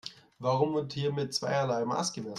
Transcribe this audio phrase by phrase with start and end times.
[0.39, 2.29] Warum wird hier mit zweierlei Maß gemessen?